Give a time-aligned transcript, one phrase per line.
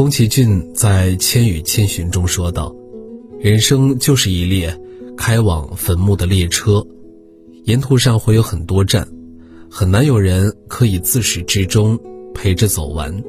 [0.00, 2.74] 宫崎骏在《千与千寻》中说道
[3.38, 4.74] ：“人生就是一列
[5.14, 6.86] 开往坟墓的列车，
[7.64, 9.06] 沿途上会有很多站，
[9.70, 11.98] 很难有人可以自始至终
[12.32, 13.22] 陪着走完。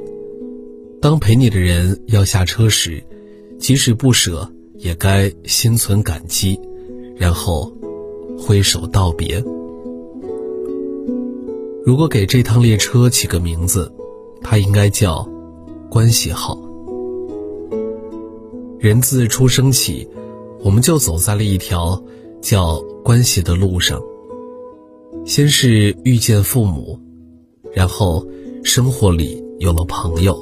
[1.01, 3.03] 当陪你的人要下车时，
[3.59, 6.57] 即使不舍，也该心存感激，
[7.17, 7.69] 然后
[8.39, 9.43] 挥手道别。
[11.83, 13.91] 如果给这趟列车起个名字，
[14.41, 15.27] 它应该叫
[15.91, 16.57] ‘关系好’。
[18.79, 20.07] 人自出生起，
[20.63, 22.01] 我们就走在了一条
[22.41, 24.01] 叫关系的路上。
[25.25, 26.97] 先是遇见父母，
[27.73, 28.25] 然后
[28.63, 30.33] 生活里有了朋友，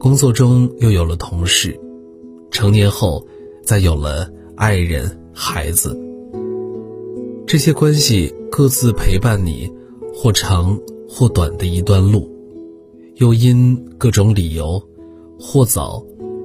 [0.00, 1.78] 工作中又有了同事，
[2.50, 3.26] 成年后
[3.62, 5.94] 再有了爱人、孩子。
[7.46, 9.70] 这些关系各自陪伴你，
[10.14, 12.26] 或长或短的一段路，
[13.16, 14.82] 又因各种理由，
[15.38, 16.04] 或早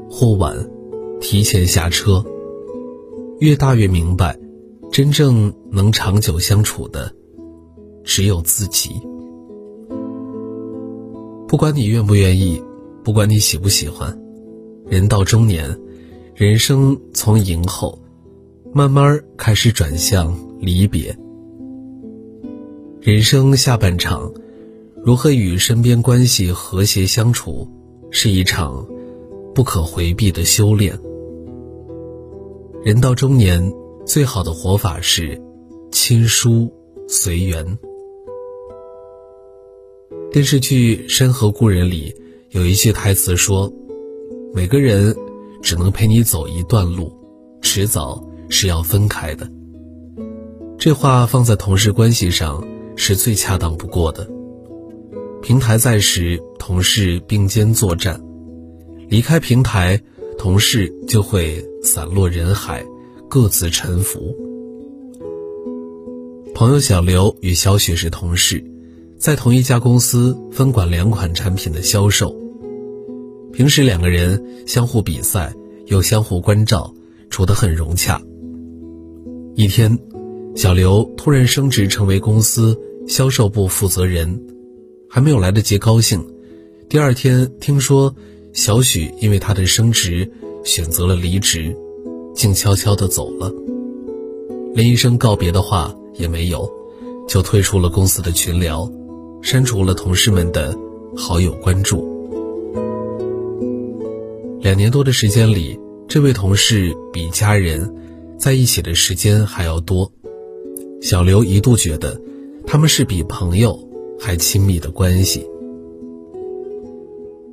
[0.09, 0.55] 或晚。
[1.19, 2.23] 提前下车。
[3.39, 4.37] 越大越明白，
[4.91, 7.11] 真正能长久相处的，
[8.03, 9.01] 只有自己。
[11.47, 12.61] 不管你愿不愿意，
[13.03, 14.15] 不管你喜不喜欢，
[14.85, 15.75] 人到中年，
[16.35, 17.97] 人生从迎候，
[18.71, 21.17] 慢慢开始转向离别。
[23.01, 24.31] 人生下半场，
[25.07, 27.65] 如何与身边关系和谐相处，
[28.11, 28.85] 是一场
[29.55, 30.99] 不可回避的修炼。
[32.83, 33.73] 人到中年，
[34.05, 35.41] 最好的活法是
[35.93, 36.69] 亲疏
[37.07, 37.65] 随缘。
[40.29, 42.13] 电视剧《山河故人》里
[42.49, 43.71] 有一句台词说
[44.53, 45.15] ：“每个人
[45.61, 47.09] 只能陪你走一段路，
[47.61, 49.49] 迟早是要分开的。”
[50.77, 52.61] 这话放在同事关系上
[52.97, 54.29] 是最恰当不过的。
[55.47, 58.19] 平台在时，同事并肩作战；
[59.07, 59.97] 离开平台。
[60.37, 62.85] 同事就会散落人海，
[63.29, 64.35] 各自沉浮。
[66.53, 68.61] 朋友小刘与小雪是同事，
[69.17, 72.35] 在同一家公司分管两款产品的销售。
[73.53, 75.53] 平时两个人相互比赛，
[75.85, 76.93] 又相互关照，
[77.29, 78.21] 处得很融洽。
[79.55, 79.97] 一天，
[80.57, 84.39] 小刘突然升职成为公司销售部负责人，
[85.17, 86.23] 还没有来得及高兴，
[86.87, 88.15] 第二天听说。
[88.53, 90.31] 小许因为他的升职，
[90.63, 91.75] 选择了离职，
[92.35, 93.51] 静悄悄地走了，
[94.75, 96.71] 连一声告别的话也没有，
[97.27, 98.87] 就退出了公司的群聊，
[99.41, 100.77] 删除了同事们的
[101.15, 102.07] 好友关注。
[104.61, 107.91] 两年多的时间里，这位同事比家人
[108.37, 110.11] 在一起的时间还要多，
[111.01, 112.21] 小刘一度觉得
[112.67, 113.86] 他们是比朋友
[114.19, 115.45] 还亲密的关系。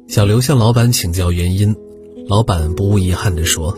[0.07, 1.75] 小刘向老板请教原因，
[2.29, 3.77] 老板不无遗憾地说：“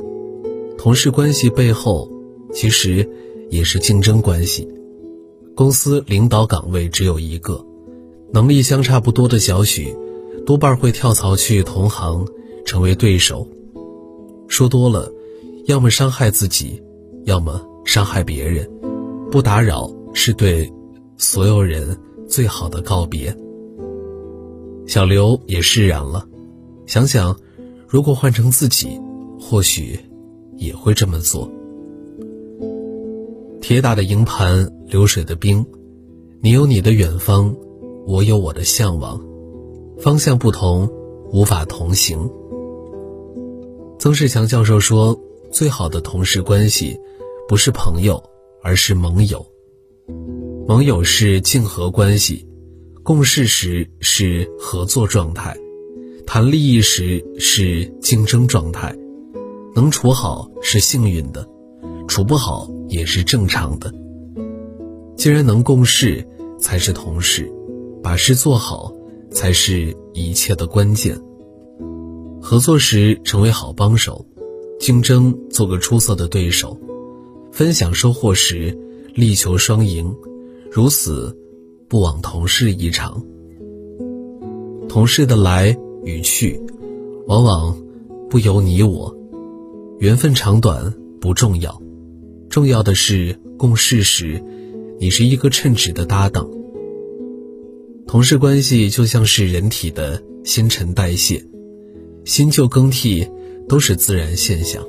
[0.77, 2.11] 同事关系背后，
[2.53, 3.09] 其实
[3.49, 4.69] 也是竞争关系。
[5.55, 7.65] 公司领导岗位只有一个，
[8.33, 9.97] 能力相差不多的小许，
[10.45, 12.27] 多半会跳槽去同行，
[12.65, 13.49] 成为对手。
[14.49, 15.11] 说多了，
[15.67, 16.83] 要么伤害自己，
[17.25, 18.69] 要么伤害别人。
[19.31, 20.71] 不打扰是对
[21.17, 21.97] 所有人
[22.29, 23.37] 最好的告别。”
[24.87, 26.29] 小刘也释然了，
[26.87, 27.37] 想想，
[27.89, 29.01] 如果换成自己，
[29.41, 29.99] 或许
[30.57, 31.51] 也会这么做。
[33.61, 35.67] 铁打的营盘流水的兵，
[36.41, 37.53] 你有你的远方，
[38.07, 39.21] 我有我的向往，
[39.99, 40.89] 方向不同，
[41.33, 42.31] 无法同行。
[43.99, 45.19] 曾仕强教授说，
[45.51, 46.97] 最好的同事关系，
[47.49, 48.23] 不是朋友，
[48.63, 49.45] 而是盟友。
[50.69, 52.45] 盟友是竞合关系。
[53.05, 55.57] 共事时是合作状态，
[56.27, 58.93] 谈利益时是竞争状态，
[59.77, 61.49] 能处好是幸运的，
[62.09, 63.95] 处不好也是正常的。
[65.17, 66.27] 既然能共事，
[66.59, 67.49] 才是同事，
[68.03, 68.93] 把事做好
[69.31, 71.17] 才是一切的关键。
[72.43, 74.27] 合作时成为好帮手，
[74.81, 76.77] 竞争做个出色的对手，
[77.53, 78.77] 分享收获时
[79.15, 80.13] 力求双赢，
[80.71, 81.37] 如此。
[81.89, 83.23] 不枉同事一场。
[84.89, 86.61] 同事的来与去，
[87.29, 87.79] 往往
[88.29, 89.17] 不由你我。
[90.01, 91.81] 缘分长短不重要，
[92.51, 94.43] 重要的是共事时，
[94.99, 96.51] 你是一个称职的搭档。
[98.09, 101.47] 同事关系就像是人体的新陈代谢，
[102.25, 103.29] 新旧更替
[103.69, 104.85] 都是自然现象，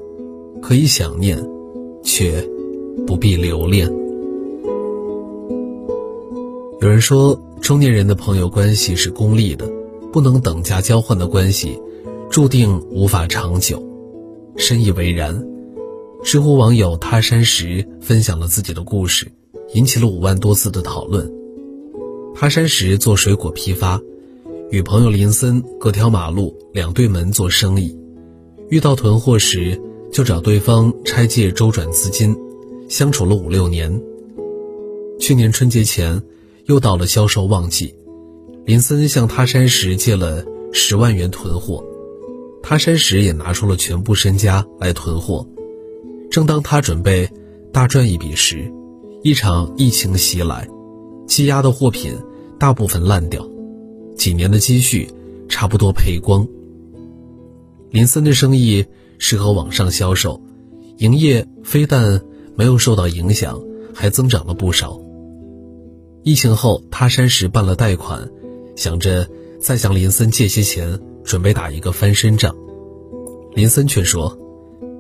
[0.63, 1.37] 可以想念，
[2.03, 2.43] 却
[3.05, 4.06] 不必留恋。
[6.79, 9.67] 有人说，中年人的朋友关系是功利的，
[10.13, 11.81] 不能等价交换的关系，
[12.29, 13.83] 注定无法长久。
[14.57, 15.43] 深以为然。
[16.23, 19.31] 知乎网友他山石分享了自己的故事，
[19.73, 21.31] 引起了五万多次的讨论。
[22.35, 23.99] 他山石做水果批发，
[24.69, 27.97] 与朋友林森隔条马路两对门做生意，
[28.69, 29.81] 遇到囤货时
[30.11, 32.35] 就找对方拆借周转资金，
[32.87, 33.99] 相处了五六年。
[35.19, 36.21] 去年春节前，
[36.67, 37.95] 又到了销售旺季，
[38.65, 40.43] 林森向他山石借了
[40.73, 41.81] 十万元囤货，
[42.61, 45.47] 他山石也拿出了全部身家来囤货。
[46.29, 47.29] 正当他准备
[47.71, 48.69] 大赚一笔时，
[49.23, 50.67] 一场疫情袭来，
[51.25, 52.13] 积压的货品
[52.59, 53.47] 大部分烂掉，
[54.17, 55.09] 几年的积蓄
[55.47, 56.45] 差不多赔光。
[57.91, 58.85] 林森的生意
[59.19, 60.41] 适合网上销售，
[60.97, 62.21] 营业非但
[62.57, 63.57] 没有受到影响，
[63.93, 64.99] 还增长了不少。
[66.27, 68.29] 疫情后，他山石办了贷款，
[68.75, 69.29] 想着
[69.61, 72.53] 再向林森借些钱，准备打一个翻身仗。
[73.53, 74.37] 林森却说：“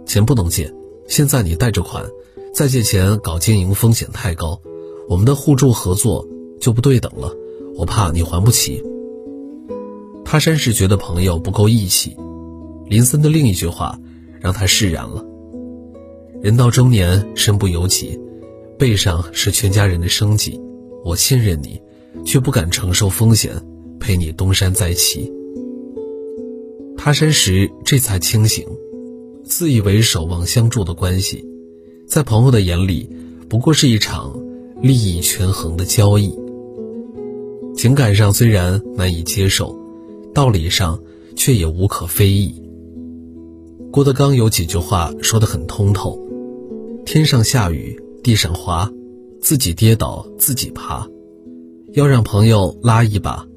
[0.07, 0.73] 钱不能借。”
[1.09, 2.05] 现在你贷着款，
[2.53, 4.61] 再借钱搞经营风险太高，
[5.09, 6.25] 我们的互助合作
[6.61, 7.35] 就不对等了，
[7.75, 8.81] 我怕你还不起。
[10.23, 12.15] 他山石觉得朋友不够义气，
[12.85, 13.99] 林森的另一句话
[14.39, 15.25] 让他释然了。
[16.41, 18.17] 人到中年，身不由己，
[18.79, 20.61] 背上是全家人的生计，
[21.03, 21.81] 我信任你，
[22.25, 23.53] 却不敢承受风险，
[23.99, 25.31] 陪你东山再起。
[26.97, 28.65] 他山石这才清醒。
[29.43, 31.41] 自以为守望相助的关系，
[32.05, 33.09] 在朋友的眼里，
[33.47, 34.37] 不过是一场
[34.81, 36.37] 利益权衡的交易。
[37.73, 39.73] 情感上虽然难以接受，
[40.33, 40.99] 道理上
[41.37, 42.61] 却也无可非议。
[43.89, 46.19] 郭德纲有几句话说得很通透：
[47.05, 48.91] 天上下雨，地上滑，
[49.47, 51.07] 自己跌倒自己爬。
[51.93, 53.47] 要让朋友拉一把，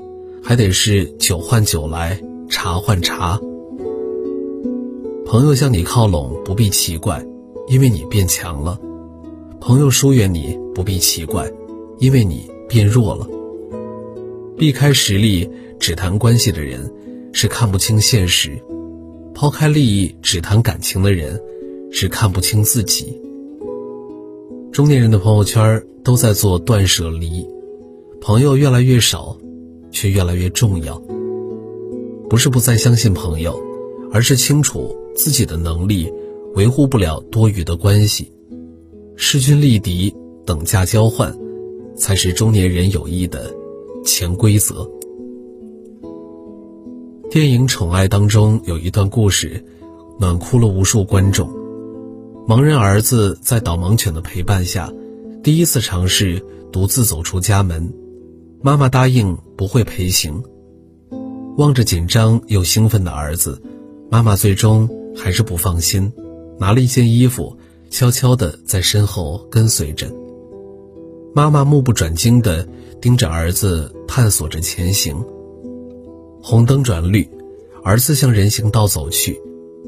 [0.41, 3.41] 还得是酒换酒来，茶换茶。
[5.27, 7.27] 朋友向你靠拢，不必奇怪，
[7.67, 8.79] 因为你变强了；
[9.59, 11.51] 朋友疏远你，不必奇怪，
[11.99, 13.27] 因为你变弱了。
[14.57, 15.51] 避开实力
[15.81, 16.89] 只谈关系的人，
[17.33, 18.53] 是看不清现实；
[19.35, 21.43] 抛开利益只谈感情的人，
[21.91, 23.21] 是看不清自己。
[24.81, 27.47] 中年人的朋友圈都在做断舍离，
[28.19, 29.37] 朋友越来越少，
[29.91, 30.99] 却越来越重要。
[32.31, 33.61] 不是不再相信朋友，
[34.11, 34.97] 而是清楚。
[35.15, 36.11] 自己的能力
[36.55, 38.32] 维护不了多余的关系，
[39.17, 40.15] 势均力敌、
[40.47, 41.37] 等价交换，
[41.94, 43.55] 才是中年人友谊的
[44.03, 44.91] 潜规则。
[47.31, 49.62] 电影《宠爱》当中有一段故事，
[50.19, 51.60] 暖哭了无数观众。
[52.50, 54.93] 盲人儿子在导盲犬的陪伴下，
[55.41, 57.94] 第一次尝试独自走出家门，
[58.61, 60.43] 妈妈答应不会陪行。
[61.58, 63.62] 望着紧张又兴奋的儿子，
[64.11, 64.91] 妈妈最终。
[65.17, 66.12] 还是不放心，
[66.58, 67.56] 拿了一件衣服，
[67.88, 70.11] 悄悄地在身后跟随着。
[71.32, 72.67] 妈妈目不转睛地
[73.00, 75.25] 盯着儿子，探索着前行。
[76.43, 77.29] 红灯转绿，
[77.85, 79.41] 儿子向人行道走去，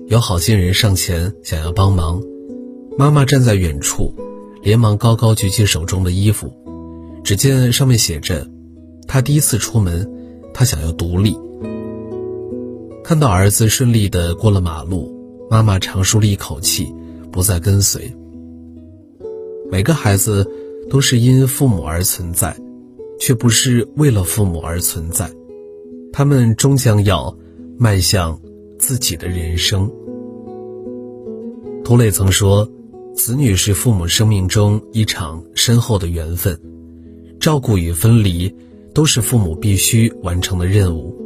[0.06, 2.22] 有好心人上前想要帮忙，
[2.98, 4.14] 妈妈站在远处，
[4.62, 6.52] 连忙高高举起手中的衣服，
[7.24, 8.46] 只见上面写着
[9.08, 10.08] ：“他第一次出门，
[10.52, 11.36] 他想要独立。”
[13.02, 15.10] 看到儿子顺利地过了马路，
[15.50, 16.92] 妈妈长舒了一口气，
[17.30, 18.14] 不再跟随。
[19.70, 20.48] 每个孩子
[20.90, 22.54] 都是因父母而存在，
[23.18, 25.30] 却不是为了父母而存在。
[26.12, 27.34] 他们终将要
[27.78, 28.38] 迈向
[28.78, 29.90] 自己的人生。
[31.82, 32.70] 涂磊曾说
[33.14, 36.58] ：“子女是父母生命中一场深厚的缘分，
[37.38, 38.52] 照顾与分离
[38.94, 41.16] 都是父母必须完成的任务。”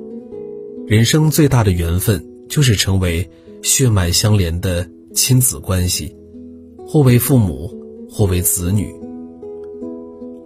[0.87, 3.29] 人生最大的缘分，就是成为
[3.63, 6.15] 血脉相连的亲子关系，
[6.87, 7.73] 或为父母，
[8.11, 8.95] 或为子女。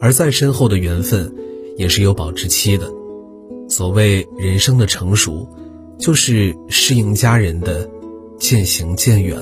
[0.00, 1.34] 而再深厚的缘分，
[1.76, 2.90] 也是有保质期的。
[3.68, 5.48] 所谓人生的成熟，
[5.98, 7.88] 就是适应家人的
[8.38, 9.36] 渐行渐远。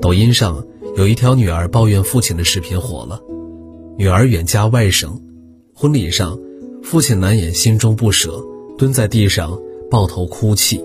[0.00, 3.20] 抖音上有一条女儿抱怨父亲的视频火了，
[3.96, 5.20] 女儿远嫁外省，
[5.74, 6.38] 婚礼上，
[6.82, 8.44] 父亲难掩心中不舍。
[8.78, 9.58] 蹲在地上
[9.90, 10.84] 抱头哭泣。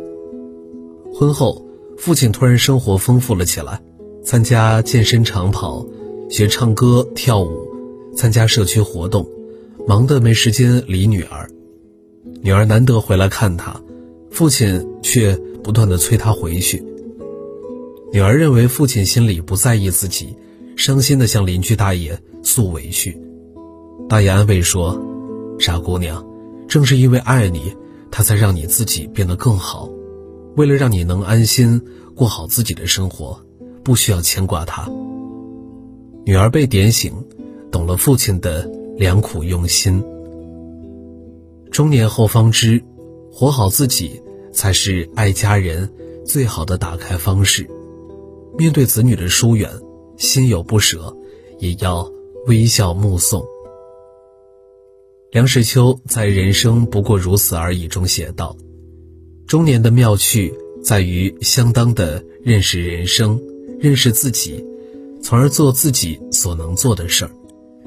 [1.14, 1.66] 婚后，
[1.98, 3.82] 父亲突然生活丰富了起来，
[4.24, 5.86] 参加健身长跑，
[6.30, 7.68] 学唱歌跳舞，
[8.16, 9.28] 参加社区活动，
[9.86, 11.50] 忙得没时间理女儿。
[12.42, 13.82] 女儿难得回来看他，
[14.30, 16.82] 父亲却不断的催他回去。
[18.12, 20.36] 女儿认为父亲心里不在意自己，
[20.76, 23.18] 伤心的向邻居大爷诉委屈。
[24.10, 25.02] 大爷安慰说
[25.60, 26.26] ：“傻姑娘，
[26.68, 27.76] 正是因为爱你。”
[28.14, 29.90] 他才让你自己变得更好。
[30.58, 31.82] 为了让你能安心
[32.14, 33.42] 过好自己的生活，
[33.86, 34.92] 不需要牵挂他。
[36.26, 37.14] 女儿被点醒，
[37.72, 40.04] 懂了父亲的良苦用心。
[41.72, 42.84] 中年后方知，
[43.32, 45.90] 活好自己才是爱家人
[46.26, 47.66] 最好的打开方式。
[48.58, 49.70] 面对子女的疏远，
[50.18, 51.16] 心有不舍，
[51.60, 52.10] 也要
[52.48, 53.44] 微笑目送。
[55.32, 58.56] 梁实秋在《人生不过如此而已》中写道
[59.48, 60.54] ：“中年的妙趣
[60.84, 63.42] 在于相当的认识人生，
[63.80, 64.66] 认识自己，
[65.22, 67.32] 从而做自己所能做的事儿，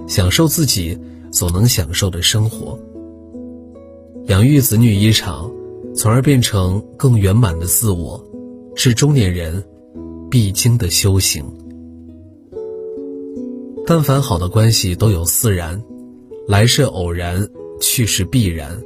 [0.09, 0.99] 享受自己
[1.31, 2.79] 所能享受的生活。
[4.29, 5.53] 养育子女一场，
[5.95, 8.25] 从而变成更圆满的自我，
[8.75, 9.63] 是中年人
[10.35, 11.45] 必经的修行。
[13.87, 15.81] 但凡好的关系都有四然。”
[16.49, 17.49] 来是偶然，
[17.81, 18.83] 去是必然，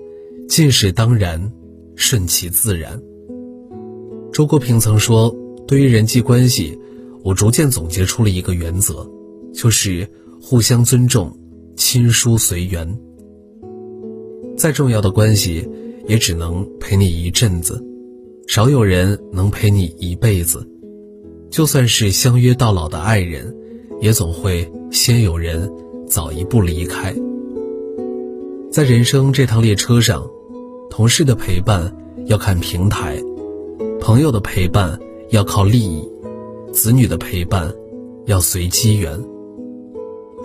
[0.47, 1.50] 尽是当然，
[1.97, 3.00] 顺其自然。
[4.31, 5.35] 周国平曾说
[5.67, 6.78] ：“对于人际关系，
[7.25, 9.11] 我逐渐总结出了一个原则，
[9.55, 10.07] 就是
[10.38, 11.35] 互相尊重，
[11.76, 12.87] 亲疏随缘。
[14.55, 15.67] 再重要的关系，
[16.07, 17.83] 也只能陪你一阵子，
[18.47, 20.69] 少有人能陪你一辈子。
[21.50, 23.57] 就算是相约到老的爱人，
[24.00, 25.71] 也总会先有人
[26.07, 27.14] 早一步离开。”
[28.71, 30.28] 在人生这趟列车上，
[30.90, 31.95] 同事的陪伴
[32.26, 33.19] 要看平台，
[34.00, 34.99] 朋友的陪伴
[35.31, 36.07] 要靠利益，
[36.73, 37.75] 子女的陪伴
[38.26, 39.19] 要随机缘。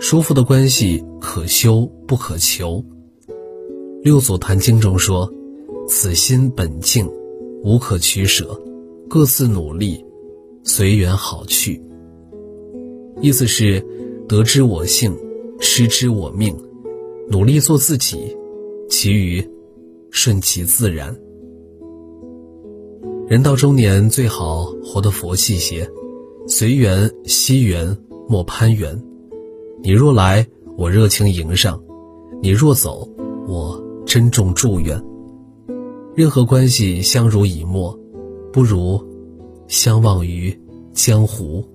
[0.00, 2.84] 舒服的关系可修不可求。
[4.02, 5.32] 六祖坛经中说
[5.88, 7.08] ：“此心本净，
[7.62, 8.60] 无可取舍，
[9.08, 10.03] 各自努力，
[10.64, 11.80] 随缘好去。”
[13.22, 13.80] 意思是，
[14.26, 15.16] 得之我幸，
[15.60, 16.56] 失之我命。
[17.30, 18.36] 努力做自己，
[18.88, 19.42] 其余
[20.10, 21.16] 顺其自然。
[23.26, 25.88] 人到中年，最好活得佛系些，
[26.46, 27.96] 随缘惜缘，
[28.28, 29.00] 莫攀缘。
[29.82, 31.80] 你若来，我热情迎上；
[32.42, 33.08] 你若走，
[33.46, 35.02] 我珍重祝愿。
[36.14, 37.98] 任何关系相濡以沫，
[38.52, 39.02] 不如
[39.66, 40.56] 相忘于
[40.92, 41.66] 江湖。